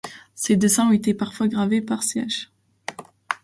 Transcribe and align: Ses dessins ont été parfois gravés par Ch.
Ses 0.33 0.55
dessins 0.57 0.87
ont 0.87 0.93
été 0.93 1.13
parfois 1.13 1.47
gravés 1.47 1.79
par 1.83 2.01
Ch. 2.01 2.49